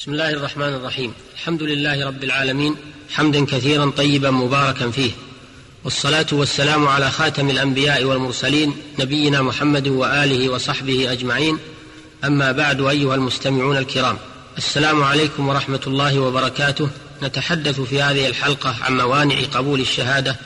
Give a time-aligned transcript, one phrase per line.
[0.00, 1.12] بسم الله الرحمن الرحيم.
[1.34, 2.76] الحمد لله رب العالمين
[3.10, 5.10] حمدا كثيرا طيبا مباركا فيه.
[5.84, 11.58] والصلاة والسلام على خاتم الأنبياء والمرسلين نبينا محمد وآله وصحبه أجمعين.
[12.24, 14.18] أما بعد أيها المستمعون الكرام
[14.58, 16.88] السلام عليكم ورحمة الله وبركاته.
[17.22, 20.36] نتحدث في هذه الحلقة عن موانع قبول الشهادة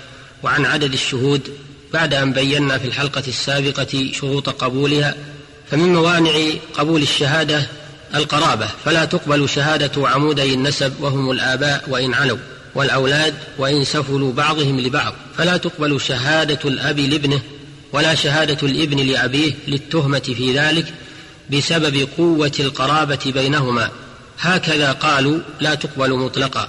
[0.43, 1.51] وعن عدد الشهود.
[1.93, 5.15] بعد أن بينا في الحلقة السابقة شروط قبولها
[5.71, 6.33] فمن موانع
[6.75, 7.67] قبول الشهادة
[8.15, 12.39] القرابة فلا تقبل شهادة عمودي النسب وهم الآباء وإن علوا
[12.75, 15.15] والأولاد وإن سفلوا بعضهم لبعض.
[15.39, 17.41] فلا تقبل شهادة الأب لابنه
[17.93, 20.95] ولا شهادة الابن لأبيه للتهمة في ذلك
[21.51, 23.91] بسبب قوة القرابة بينهما.
[24.41, 26.69] هكذا قالوا لا تقبل مطلقا.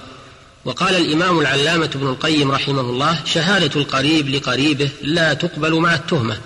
[0.64, 6.38] وقال الإمام العلامة ابن القيم رحمه الله شهادة القريب لقريبه لا تقبل مع التهمة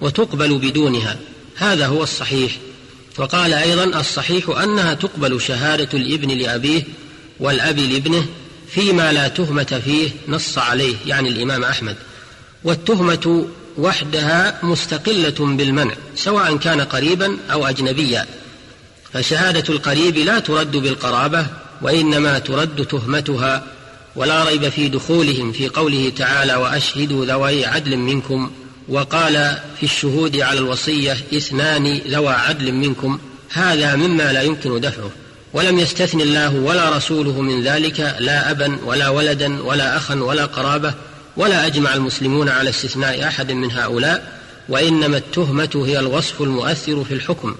[0.00, 1.16] وتقبل بدونها.
[1.56, 2.52] هذا هو الصحيح.
[3.18, 6.82] وقال أيضا الصحيح أنها تقبل شهادة الإبن لأبيه
[7.40, 8.26] والأب لابنه
[8.70, 11.96] فيما لا تهمة فيه نص عليه يعني الإمام أحمد.
[12.64, 13.46] والتهمة
[13.78, 18.26] وحدها مستقلة بالمنع سواء كان قريبا أو أجنبيا.
[19.12, 21.46] فشهادة القريب لا ترد بالقرابة
[21.82, 23.66] وإنما ترد تهمتها
[24.16, 28.50] ولا ريب في دخولهم في قوله تعالى وأشهدوا ذوي عدل منكم
[28.88, 33.18] وقال في الشهود على الوصية اثنان ذوى عدل منكم
[33.50, 35.10] هذا مما لا يمكن دفعه.
[35.52, 40.94] ولم يستثن الله ولا رسوله من ذلك لا أبا ولا ولدا ولا أخا ولا قرابة
[41.36, 47.54] ولا أجمع المسلمون على استثناء أحد من هؤلاء وإنما التهمة هي الوصف المؤثر في الحكم.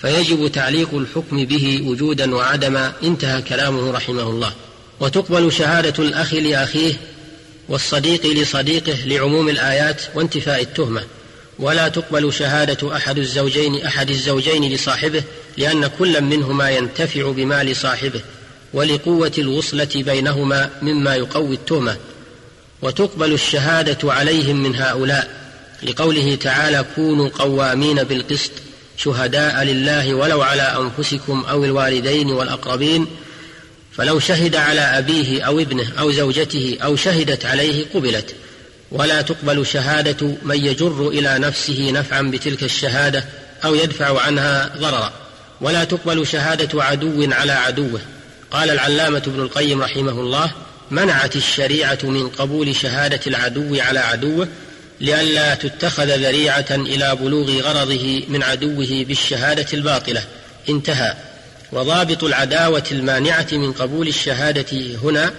[0.00, 4.52] فيجب تعليق الحكم به وجودا وعدما انتهى كلامه رحمه الله.
[5.00, 6.94] وتقبل شهادة الأخ لأخيه
[7.70, 11.02] والصديق لصديقه لعموم الآيات وانتفاء التهمة.
[11.58, 15.22] ولا تقبل شهادة أحد الزوجين أحد الزوجين لصاحبه
[15.56, 18.20] لأن كل منهما ينتفع بمال صاحبه
[18.72, 21.96] ولقوة الوصلة بينهما مما يقوي التهمة.
[22.82, 25.40] وتقبل الشهادة عليهم من هؤلاء.
[25.82, 28.50] لقوله تعالى كونوا قوامين بالقسط
[28.96, 33.06] شهداء لله ولو على أنفسكم أو الوالدين والأقربين
[34.00, 38.34] فلو شهد على أبيه أو ابنه أو زوجته أو شهدت عليه قبلت.
[38.92, 43.24] ولا تقبل شهادة من يجر إلى نفسه نفعا بتلك الشهادة
[43.64, 45.12] أو يدفع عنها ضررا.
[45.60, 48.00] ولا تقبل شهادة عدو على عدوه.
[48.50, 50.50] قال العلامة ابن القيم رحمه الله
[50.90, 54.48] منعت الشريعة من قبول شهادة العدو على عدوه
[55.00, 60.22] لئلا تتخذ ذريعة إلى بلوغ غرضه من عدوه بالشهادة الباطلة.
[60.68, 61.14] انتهى.
[61.72, 65.32] وضابط العداوة المانعة من قبول الشهادة هنا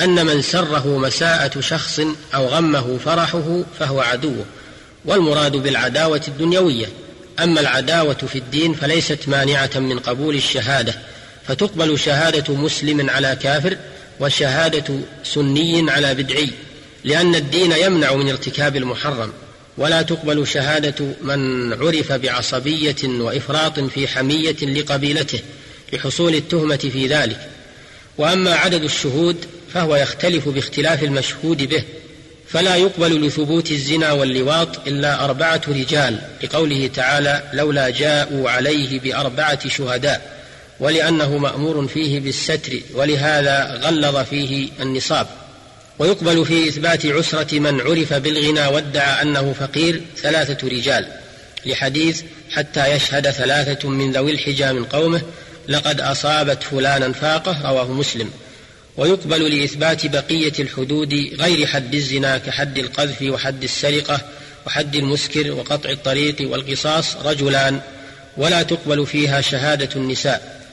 [0.00, 2.00] أن من سره مساءة شخص
[2.34, 4.44] أو غمه فرحه فهو عدوه
[5.04, 6.86] والمراد بالعداوة الدنيوية.
[7.42, 10.94] أما العداوة في الدين فليست مانعة من قبول الشهادة
[11.46, 13.76] فتقبل شهادة مسلم على كافر
[14.20, 16.50] وشهادة سني على بدعي
[17.04, 19.32] لأن الدين يمنع من ارتكاب المحرم.
[19.78, 25.40] ولا تقبل شهادة من عرف بعصبية وإفراط في حمية لقبيلته.
[25.92, 27.48] لحصول التهمة في ذلك.
[28.18, 29.36] وأما عدد الشهود
[29.74, 31.84] فهو يختلف باختلاف المشهود به
[32.48, 40.38] فلا يقبل لثبوت الزنا واللواط إلا أربعة رجال لقوله تعالى لولا جاءوا عليه بأربعة شهداء
[40.80, 45.26] ولأنه مأمور فيه بالستر ولهذا غلظ فيه النصاب
[45.98, 51.06] ويقبل في إثبات عسرة من عرف بالغنى وادعى أنه فقير ثلاثة رجال
[51.66, 55.22] لحديث حتى يشهد ثلاثة من ذوي الحجى من قومه
[55.68, 58.30] لقد أصابت فلانا فاقة رواه مسلم.
[58.96, 64.20] ويقبل لإثبات بقية الحدود غير حد الزنا كحد القذف وحد السرقة
[64.66, 67.80] وحد المسكر وقطع الطريق والقصاص رجلان
[68.36, 70.68] ولا تقبل فيها شهادة النساء.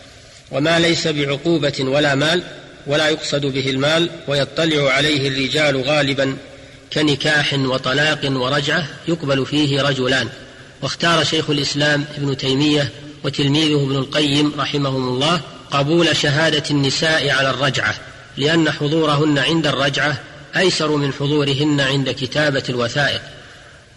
[0.52, 2.44] وما ليس بعقوبة ولا مال
[2.88, 6.38] ولا يقصد به المال ويطلع عليه الرجال غالبا
[6.94, 10.30] كنكاح وطلاق ورجعة يقبل فيه رجلان.
[10.82, 12.92] واختار شيخ الإسلام ابن تيمية
[13.26, 15.42] وتلميذه ابن القيم رحمهم الله
[15.72, 17.96] قبول شهادة النساء على الرجعة
[18.38, 20.22] لأن حضورهن عند الرجعة
[20.58, 23.22] أيسر من حضورهن عند كتابة الوثائق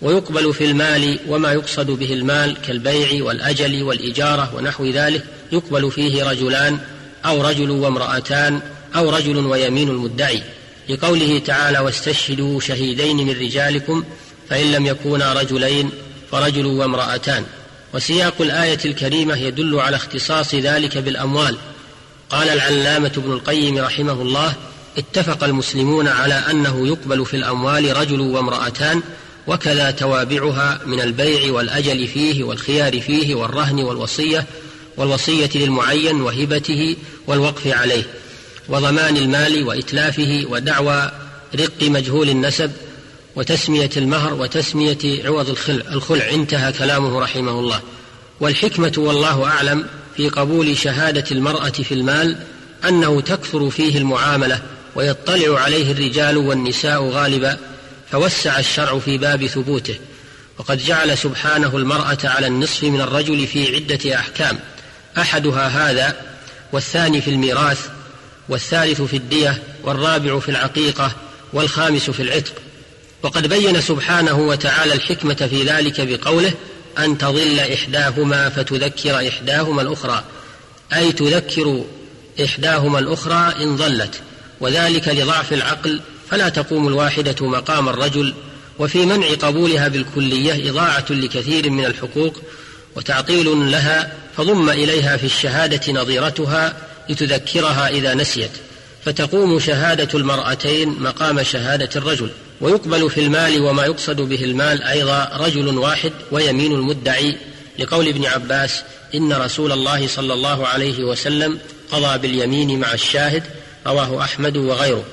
[0.02, 6.78] ويقبل في المال وما يقصد به المال كالبيع والأجل والإجارة ونحو ذلك يقبل فيه رجلان
[7.24, 8.60] أو رجل وامرأتان
[8.96, 10.42] أو رجل ويمين المدعي.
[10.88, 14.04] لقوله تعالى واستشهدوا شهيدين من رجالكم
[14.50, 15.90] فإن لم يكونا رجلين
[16.30, 17.44] فرجل وامرأتان
[17.94, 21.58] وسياق الآية الكريمة يدل على اختصاص ذلك بالأموال.
[22.30, 24.54] قال العلامة ابن القيم رحمه الله
[24.98, 29.02] اتفق المسلمون على أنه يقبل في الأموال رجل وامرأتان
[29.46, 34.46] وكذا توابعها من البيع والأجل فيه والخيار فيه والرهن والوصية
[34.96, 36.96] والوصية للمعين وهبته
[37.26, 38.04] والوقف عليه
[38.68, 41.12] وضمان المال وإتلافه ودعوى
[41.54, 42.72] رق مجهول النسب
[43.38, 47.80] وتسمية المهر وتسمية عوض الخلع, انتهى كلامه رحمه الله.
[48.40, 49.86] والحكمة والله أعلم
[50.16, 52.36] في قبول شهادة المرأة في المال
[52.88, 54.62] أنه تكثر فيه المعاملة
[54.94, 57.58] ويطلع عليه الرجال والنساء غالبا
[58.10, 59.98] فوسع الشرع في باب ثبوته.
[60.58, 64.58] وقد جعل سبحانه المرأة على النصف من الرجل في عدة أحكام.
[65.18, 66.16] أحدها هذا
[66.72, 67.88] والثاني في الميراث
[68.48, 71.12] والثالث في الدية والرابع في العقيقة
[71.52, 72.52] والخامس في العتق.
[73.22, 76.52] وقد بين سبحانه وتعالى الحكمة في ذلك بقوله
[76.98, 80.24] أن تضل إحداهما فتذكر إحداهما الأخرى.
[80.94, 81.84] أي تذكر
[82.44, 84.20] إحداهما الأخرى إن ضلت.
[84.60, 86.00] وذلك لضعف العقل
[86.30, 88.34] فلا تقوم الواحدة مقام الرجل.
[88.78, 92.42] وفي منع قبولها بالكلية إضاعة لكثير من الحقوق.
[92.96, 96.76] وتعطيل لها فضم إليها في الشهادة نظيرتها
[97.08, 98.50] لتذكرها إذا نسيت.
[99.04, 102.30] فتقوم شهادة المرأتين مقام شهادة الرجل.
[102.60, 107.36] ويقبل في المال وما يقصد به المال أيضا رجل واحد ويمين المدعي.
[107.78, 108.82] لقول ابن عباس
[109.14, 111.58] إن رسول الله صلى الله عليه وسلم
[111.92, 113.42] قضى باليمين مع الشاهد
[113.86, 115.04] رواه أحمد وغيره.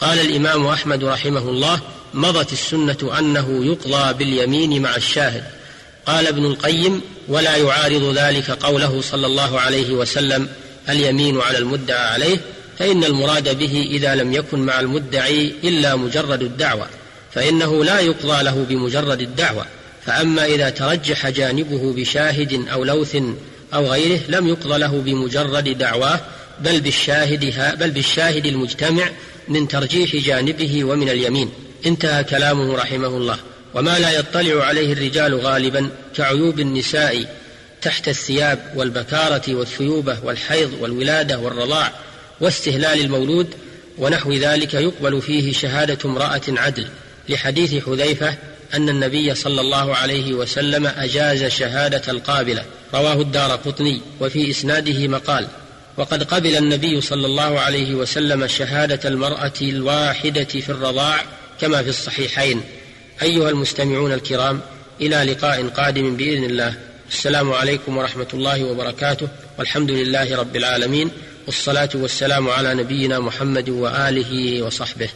[0.00, 1.80] قال الإمام أحمد رحمه الله
[2.14, 5.44] مضت السنة أنه يقضى باليمين مع الشاهد.
[6.06, 10.48] قال ابن القيم ولا يعارض ذلك قوله صلى الله عليه وسلم
[10.88, 12.40] اليمين على المدعى عليه
[12.82, 16.86] فإن المراد به إذا لم يكن مع المدعي إلا مجرد الدعوة
[17.32, 19.66] فإنه لا يقضى له بمجرد الدعوة.
[20.06, 23.16] فأما إذا ترجح جانبه بشاهد أو لوث
[23.74, 26.20] أو غيره لم يقضى له بمجرد دعواه
[26.60, 29.10] بل بالشاهد بل بالشاهد المجتمع
[29.48, 31.50] من ترجيح جانبه ومن اليمين.
[31.86, 33.38] انتهى كلامه رحمه الله.
[33.74, 37.36] وما لا يطلع عليه الرجال غالبا كعيوب النساء
[37.82, 41.92] تحت الثياب والبكارة والثيوبة والحيض والولادة والرضاع.
[42.42, 43.54] واستهلال المولود
[43.98, 46.88] ونحو ذلك يقبل فيه شهادة امرأة عدل
[47.28, 48.34] لحديث حذيفة
[48.74, 52.64] أن النبي صلى الله عليه وسلم أجاز شهادة القابلة.
[52.94, 55.46] رواه الدار قطني وفي إسناده مقال
[55.96, 61.24] وقد قبل النبي صلى الله عليه وسلم شهادة المرأة الواحدة في الرضاع
[61.60, 62.62] كما في الصحيحين.
[63.22, 64.60] أيها المستمعون الكرام
[65.00, 66.74] إلى لقاء قادم بإذن الله.
[67.10, 69.28] السلام عليكم ورحمة الله وبركاته.
[69.58, 71.10] والحمد لله رب العالمين.
[71.46, 75.08] والصلاة والسلام على نبينا محمد وآله وصحبه.